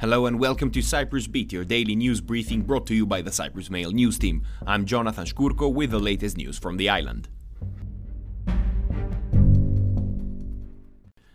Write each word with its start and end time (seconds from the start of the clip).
Hello 0.00 0.26
and 0.26 0.38
welcome 0.38 0.70
to 0.70 0.80
Cyprus 0.80 1.26
Beat, 1.26 1.52
your 1.52 1.64
daily 1.64 1.96
news 1.96 2.20
briefing 2.20 2.62
brought 2.62 2.86
to 2.86 2.94
you 2.94 3.04
by 3.04 3.20
the 3.20 3.32
Cyprus 3.32 3.68
Mail 3.68 3.90
news 3.90 4.16
team. 4.16 4.44
I'm 4.64 4.86
Jonathan 4.86 5.24
Shkurko 5.24 5.72
with 5.72 5.90
the 5.90 5.98
latest 5.98 6.36
news 6.36 6.56
from 6.56 6.76
the 6.76 6.88
island. 6.88 7.28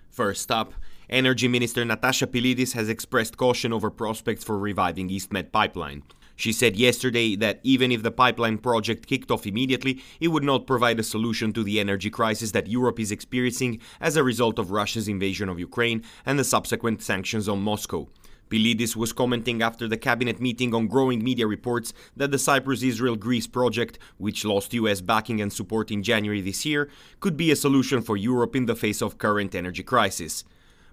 First 0.09 0.49
up, 0.49 0.75
Energy 1.09 1.49
Minister 1.49 1.83
Natasha 1.83 2.25
Pilides 2.25 2.71
has 2.71 2.87
expressed 2.87 3.35
caution 3.35 3.73
over 3.73 3.89
prospects 3.89 4.45
for 4.45 4.57
reviving 4.57 5.09
EastMed 5.09 5.51
pipeline. 5.51 6.03
She 6.37 6.53
said 6.53 6.77
yesterday 6.77 7.35
that 7.35 7.59
even 7.63 7.91
if 7.91 8.01
the 8.01 8.11
pipeline 8.11 8.59
project 8.59 9.07
kicked 9.07 9.29
off 9.29 9.45
immediately, 9.45 10.01
it 10.21 10.29
would 10.29 10.45
not 10.45 10.67
provide 10.67 11.01
a 11.01 11.03
solution 11.03 11.51
to 11.51 11.65
the 11.65 11.81
energy 11.81 12.09
crisis 12.09 12.51
that 12.51 12.67
Europe 12.67 13.01
is 13.01 13.11
experiencing 13.11 13.81
as 13.99 14.15
a 14.15 14.23
result 14.23 14.57
of 14.57 14.71
Russia's 14.71 15.09
invasion 15.09 15.49
of 15.49 15.59
Ukraine 15.59 16.01
and 16.25 16.39
the 16.39 16.45
subsequent 16.45 17.01
sanctions 17.01 17.49
on 17.49 17.61
Moscow. 17.61 18.07
Pilides 18.49 18.95
was 18.95 19.13
commenting 19.13 19.61
after 19.61 19.87
the 19.87 19.97
cabinet 19.97 20.39
meeting 20.39 20.73
on 20.73 20.87
growing 20.87 21.23
media 21.23 21.47
reports 21.47 21.93
that 22.15 22.31
the 22.31 22.37
Cyprus 22.37 22.83
Israel 22.83 23.15
Greece 23.15 23.47
project, 23.47 23.97
which 24.17 24.45
lost 24.45 24.73
US 24.73 25.01
backing 25.01 25.41
and 25.41 25.51
support 25.51 25.91
in 25.91 26.03
January 26.03 26.41
this 26.41 26.65
year, 26.65 26.89
could 27.19 27.35
be 27.35 27.51
a 27.51 27.55
solution 27.55 28.01
for 28.01 28.17
Europe 28.17 28.55
in 28.55 28.65
the 28.65 28.75
face 28.75 29.01
of 29.01 29.17
current 29.17 29.55
energy 29.55 29.83
crisis. 29.83 30.43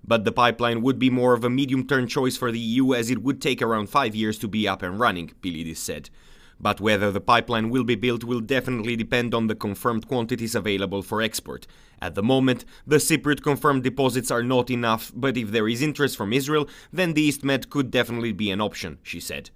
But 0.02 0.24
the 0.24 0.32
pipeline 0.32 0.82
would 0.82 0.98
be 0.98 1.10
more 1.10 1.34
of 1.34 1.44
a 1.44 1.50
medium 1.50 1.86
term 1.86 2.06
choice 2.06 2.36
for 2.36 2.50
the 2.50 2.58
EU 2.58 2.94
as 2.94 3.10
it 3.10 3.22
would 3.22 3.40
take 3.40 3.60
around 3.60 3.88
five 3.90 4.14
years 4.14 4.38
to 4.38 4.48
be 4.48 4.66
up 4.66 4.82
and 4.82 4.98
running, 4.98 5.32
Pilides 5.42 5.78
said. 5.78 6.10
But 6.60 6.80
whether 6.80 7.10
the 7.10 7.20
pipeline 7.20 7.70
will 7.70 7.84
be 7.84 7.94
built 7.94 8.22
will 8.22 8.40
definitely 8.40 8.94
depend 8.94 9.34
on 9.34 9.46
the 9.46 9.54
confirmed 9.54 10.06
quantities 10.06 10.54
available 10.54 11.02
for 11.02 11.22
export. 11.22 11.66
At 12.02 12.14
the 12.14 12.22
moment, 12.22 12.64
the 12.86 12.96
Cypriot 12.96 13.42
confirmed 13.42 13.82
deposits 13.82 14.30
are 14.30 14.42
not 14.42 14.70
enough, 14.70 15.10
but 15.14 15.36
if 15.36 15.50
there 15.50 15.68
is 15.68 15.80
interest 15.80 16.16
from 16.16 16.32
Israel, 16.32 16.68
then 16.92 17.14
the 17.14 17.30
EastMed 17.30 17.70
could 17.70 17.90
definitely 17.90 18.32
be 18.32 18.50
an 18.50 18.60
option, 18.60 18.98
she 19.02 19.20
said. 19.20 19.50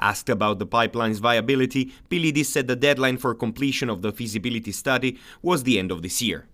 Asked 0.00 0.28
about 0.28 0.58
the 0.58 0.66
pipeline's 0.66 1.18
viability, 1.18 1.92
Pilides 2.08 2.48
said 2.48 2.66
the 2.66 2.76
deadline 2.76 3.18
for 3.18 3.34
completion 3.34 3.90
of 3.90 4.00
the 4.02 4.12
feasibility 4.12 4.72
study 4.72 5.18
was 5.42 5.64
the 5.64 5.78
end 5.78 5.90
of 5.90 6.02
this 6.02 6.22
year. 6.22 6.46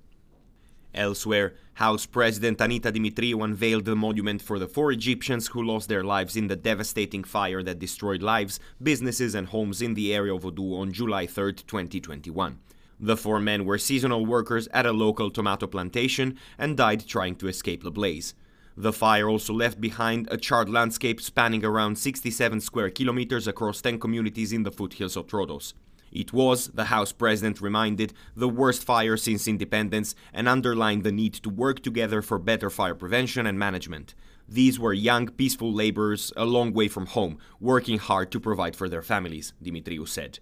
Elsewhere, 0.95 1.55
House 1.75 2.06
President 2.06 2.59
Annita 2.59 2.92
Demetriou 2.92 3.42
unveiled 3.42 3.84
the 3.84 3.97
monument 3.97 4.41
for 4.41 4.59
the 4.59 4.69
four 4.69 4.92
Egyptians 4.92 5.48
who 5.48 5.62
lost 5.62 5.89
their 5.89 6.05
lives 6.05 6.36
in 6.36 6.47
the 6.47 6.56
devastating 6.56 7.25
fire 7.25 7.62
that 7.62 7.78
destroyed 7.78 8.23
lives, 8.23 8.61
businesses, 8.83 9.34
and 9.34 9.48
homes 9.48 9.83
in 9.83 9.95
the 9.95 10.14
area 10.14 10.34
of 10.34 10.42
Odou 10.42 10.78
on 10.78 10.92
July 10.92 11.27
3, 11.27 11.55
2021. 11.55 12.59
The 13.01 13.17
four 13.17 13.41
men 13.41 13.64
were 13.64 13.78
seasonal 13.78 14.25
workers 14.25 14.69
at 14.69 14.86
a 14.86 14.92
local 14.92 15.31
tomato 15.31 15.67
plantation 15.67 16.39
and 16.59 16.77
died 16.77 17.06
trying 17.06 17.36
to 17.36 17.48
escape 17.48 17.83
the 17.83 17.91
blaze. 17.91 18.34
The 18.77 18.92
fire 18.92 19.29
also 19.29 19.53
left 19.53 19.81
behind 19.81 20.29
a 20.31 20.36
charred 20.36 20.69
landscape 20.69 21.20
spanning 21.20 21.64
around 21.64 21.97
67 21.97 22.61
square 22.61 22.91
kilometers 22.91 23.47
across 23.47 23.81
10 23.81 24.01
communities 24.01 24.53
in 24.53 24.62
the 24.62 24.73
foothills 24.73 25.17
of 25.17 25.27
Troodos. 25.27 25.75
It 26.15 26.33
was, 26.33 26.69
the 26.69 26.84
House 26.84 27.11
President 27.11 27.61
reminded, 27.61 28.15
the 28.37 28.48
worst 28.48 28.84
fire 28.84 29.17
since 29.17 29.48
independence 29.48 30.15
and 30.33 30.48
underlined 30.48 31.03
the 31.03 31.11
need 31.11 31.34
to 31.34 31.51
work 31.51 31.83
together 31.83 32.23
for 32.23 32.39
better 32.39 32.70
fire 32.70 32.95
prevention 32.95 33.47
and 33.47 33.59
management. 33.59 34.15
These 34.48 34.79
were 34.79 34.92
young, 34.92 35.27
peaceful 35.27 35.73
laborers 35.73 36.33
a 36.37 36.45
long 36.45 36.73
way 36.73 36.87
from 36.87 37.07
home, 37.07 37.39
working 37.59 37.98
hard 37.98 38.31
to 38.31 38.39
provide 38.39 38.77
for 38.77 38.89
their 38.89 39.03
families, 39.03 39.55
Demetriou 39.61 40.07
said. 40.07 40.39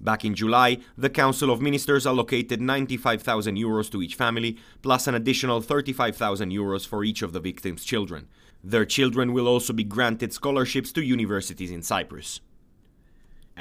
Back 0.00 0.24
in 0.24 0.36
July, 0.36 0.78
the 0.96 1.10
Council 1.10 1.50
of 1.50 1.60
Ministers 1.60 2.06
allocated 2.06 2.60
95,000 2.60 3.56
euros 3.56 3.90
to 3.90 4.00
each 4.00 4.14
family, 4.14 4.56
plus 4.82 5.08
an 5.08 5.16
additional 5.16 5.60
35,000 5.60 6.52
euros 6.52 6.86
for 6.86 7.02
each 7.02 7.22
of 7.22 7.32
the 7.32 7.40
victims' 7.40 7.84
children. 7.84 8.28
Their 8.62 8.84
children 8.84 9.32
will 9.32 9.48
also 9.48 9.72
be 9.72 9.82
granted 9.82 10.32
scholarships 10.32 10.92
to 10.92 11.02
universities 11.02 11.72
in 11.72 11.82
Cyprus. 11.82 12.40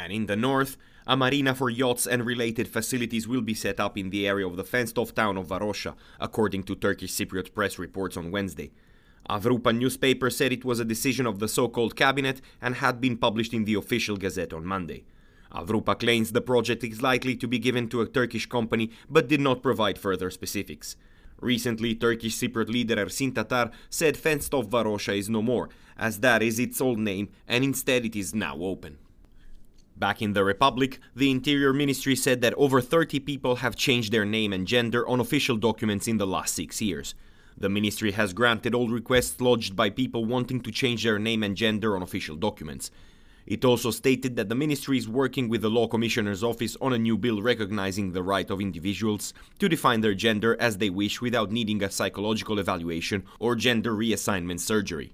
And 0.08 0.16
in 0.16 0.26
the 0.26 0.38
north, 0.38 0.78
a 1.06 1.18
marina 1.18 1.54
for 1.54 1.70
yachts 1.70 2.08
and 2.08 2.26
related 2.26 2.70
facilities 2.70 3.28
will 3.28 3.42
be 3.42 3.54
set 3.54 3.78
up 3.78 3.98
in 3.98 4.10
the 4.10 4.26
area 4.26 4.48
of 4.48 4.56
the 4.56 4.64
fenced 4.64 4.98
off 4.98 5.14
town 5.14 5.36
of 5.36 5.48
Varosha, 5.48 5.96
according 6.18 6.64
to 6.64 6.76
Turkish 6.76 7.12
Cypriot 7.12 7.54
press 7.54 7.78
reports 7.78 8.16
on 8.16 8.32
Wednesday. 8.32 8.72
Avrupa 9.30 9.78
newspaper 9.78 10.30
said 10.30 10.54
it 10.54 10.64
was 10.64 10.80
a 10.80 10.86
decision 10.86 11.26
of 11.26 11.40
the 11.40 11.50
so 11.50 11.68
called 11.68 11.98
cabinet 11.98 12.40
and 12.62 12.76
had 12.76 13.02
been 13.02 13.18
published 13.18 13.54
in 13.54 13.66
the 13.66 13.74
official 13.74 14.16
gazette 14.16 14.54
on 14.54 14.64
Monday. 14.66 15.04
Avrupa 15.52 16.00
claims 16.00 16.32
the 16.32 16.40
project 16.40 16.86
is 16.86 17.02
likely 17.02 17.36
to 17.36 17.50
be 17.50 17.60
given 17.60 17.90
to 17.90 18.00
a 18.00 18.08
Turkish 18.08 18.46
company 18.46 18.92
but 19.10 19.28
did 19.28 19.42
not 19.42 19.62
provide 19.62 20.00
further 20.00 20.30
specifics. 20.30 20.96
Recently, 21.42 21.96
Turkish 21.96 22.38
Cypriot 22.38 22.70
leader 22.70 22.96
Ersin 22.96 23.36
Tatar 23.36 23.72
said 23.90 24.16
fenced 24.16 24.54
off 24.54 24.70
Varosha 24.70 25.18
is 25.18 25.30
no 25.30 25.42
more, 25.42 25.68
as 25.98 26.22
that 26.22 26.42
is 26.42 26.60
its 26.60 26.80
old 26.80 26.98
name 26.98 27.28
and 27.46 27.66
instead 27.66 28.06
it 28.06 28.16
is 28.16 28.34
now 28.34 28.56
open. 28.56 29.00
Back 29.98 30.22
in 30.22 30.34
the 30.34 30.44
Republic, 30.44 31.00
the 31.16 31.32
Interior 31.32 31.74
Ministry 31.74 32.16
said 32.16 32.42
that 32.42 32.54
over 32.54 32.82
30 32.82 33.20
people 33.22 33.56
have 33.58 33.76
changed 33.76 34.12
their 34.12 34.26
name 34.26 34.54
and 34.54 34.68
gender 34.68 35.08
on 35.08 35.20
official 35.20 35.58
documents 35.58 36.08
in 36.08 36.18
the 36.18 36.28
last 36.28 36.54
six 36.54 36.80
years. 36.80 37.16
The 37.58 37.68
ministry 37.68 38.12
has 38.12 38.32
granted 38.32 38.76
all 38.76 38.90
requests 38.90 39.42
lodged 39.42 39.76
by 39.76 39.90
people 39.90 40.24
wanting 40.24 40.62
to 40.62 40.72
change 40.72 41.04
their 41.04 41.18
name 41.18 41.42
and 41.42 41.58
gender 41.58 41.96
on 41.96 42.04
official 42.04 42.36
documents. 42.36 42.92
It 43.48 43.66
also 43.66 43.90
stated 43.90 44.36
that 44.36 44.50
the 44.50 44.56
ministry 44.56 45.00
is 45.00 45.10
working 45.10 45.50
with 45.50 45.64
the 45.64 45.70
Law 45.70 45.88
Commissioner's 45.88 46.44
Office 46.44 46.78
on 46.80 46.94
a 46.94 47.00
new 47.00 47.18
bill 47.18 47.42
recognizing 47.42 48.12
the 48.12 48.22
right 48.22 48.48
of 48.52 48.62
individuals 48.62 49.34
to 49.58 49.68
define 49.68 50.02
their 50.02 50.14
gender 50.14 50.56
as 50.60 50.78
they 50.78 50.92
wish 50.92 51.22
without 51.22 51.52
needing 51.52 51.82
a 51.82 51.90
psychological 51.90 52.60
evaluation 52.60 53.24
or 53.40 53.56
gender 53.56 53.94
reassignment 53.94 54.60
surgery. 54.60 55.14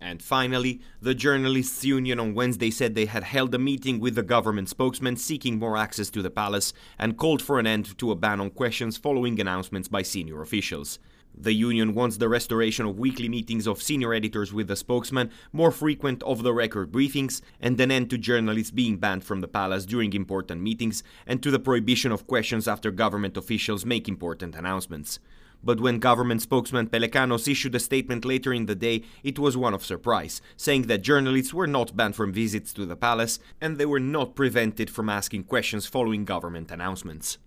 And 0.00 0.22
finally, 0.22 0.80
the 1.02 1.14
Journalists' 1.14 1.84
Union 1.84 2.18
on 2.18 2.34
Wednesday 2.34 2.70
said 2.70 2.94
they 2.94 3.04
had 3.04 3.22
held 3.22 3.54
a 3.54 3.58
meeting 3.58 4.00
with 4.00 4.14
the 4.14 4.22
government 4.22 4.70
spokesman 4.70 5.16
seeking 5.16 5.58
more 5.58 5.76
access 5.76 6.08
to 6.10 6.22
the 6.22 6.30
palace 6.30 6.72
and 6.98 7.18
called 7.18 7.42
for 7.42 7.58
an 7.58 7.66
end 7.66 7.98
to 7.98 8.10
a 8.10 8.16
ban 8.16 8.40
on 8.40 8.50
questions 8.50 8.96
following 8.96 9.38
announcements 9.38 9.88
by 9.88 10.00
senior 10.00 10.40
officials. 10.40 10.98
The 11.36 11.52
union 11.52 11.94
wants 11.94 12.16
the 12.16 12.28
restoration 12.28 12.86
of 12.86 12.98
weekly 12.98 13.28
meetings 13.28 13.66
of 13.66 13.82
senior 13.82 14.12
editors 14.12 14.52
with 14.52 14.68
the 14.68 14.76
spokesman, 14.76 15.30
more 15.52 15.70
frequent 15.70 16.22
of 16.22 16.42
the 16.42 16.52
record 16.52 16.90
briefings, 16.90 17.40
and 17.60 17.78
an 17.80 17.90
end 17.90 18.10
to 18.10 18.18
journalists 18.18 18.70
being 18.70 18.96
banned 18.96 19.24
from 19.24 19.40
the 19.40 19.48
palace 19.48 19.86
during 19.86 20.12
important 20.12 20.62
meetings, 20.62 21.02
and 21.26 21.42
to 21.42 21.50
the 21.50 21.60
prohibition 21.60 22.10
of 22.10 22.26
questions 22.26 22.66
after 22.66 22.90
government 22.90 23.36
officials 23.36 23.86
make 23.86 24.08
important 24.08 24.54
announcements. 24.54 25.18
But 25.62 25.80
when 25.80 25.98
government 25.98 26.42
spokesman 26.42 26.88
Pelekanos 26.88 27.50
issued 27.50 27.74
a 27.74 27.80
statement 27.80 28.24
later 28.24 28.52
in 28.52 28.66
the 28.66 28.74
day, 28.74 29.02
it 29.22 29.38
was 29.38 29.56
one 29.56 29.74
of 29.74 29.84
surprise, 29.84 30.42
saying 30.56 30.82
that 30.82 31.02
journalists 31.02 31.54
were 31.54 31.66
not 31.66 31.96
banned 31.96 32.16
from 32.16 32.32
visits 32.32 32.72
to 32.74 32.86
the 32.86 32.96
palace 32.96 33.38
and 33.60 33.76
they 33.76 33.86
were 33.86 34.00
not 34.00 34.34
prevented 34.34 34.90
from 34.90 35.08
asking 35.08 35.44
questions 35.44 35.86
following 35.86 36.24
government 36.24 36.70
announcements. 36.70 37.38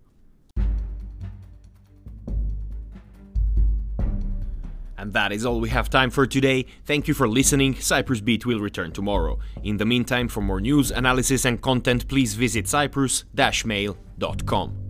And 4.97 5.13
that 5.13 5.31
is 5.33 5.45
all 5.45 5.59
we 5.59 5.69
have 5.69 5.89
time 5.89 6.11
for 6.11 6.25
today. 6.25 6.65
Thank 6.85 7.09
you 7.09 7.13
for 7.13 7.27
listening. 7.27 7.75
Cyprus 7.75 8.21
Beat 8.21 8.45
will 8.45 8.61
return 8.61 8.93
tomorrow. 8.93 9.37
In 9.61 9.75
the 9.75 9.85
meantime, 9.85 10.29
for 10.29 10.39
more 10.39 10.61
news, 10.61 10.91
analysis, 10.91 11.43
and 11.43 11.61
content, 11.61 12.07
please 12.07 12.35
visit 12.35 12.69
cyprus-mail.com. 12.69 14.82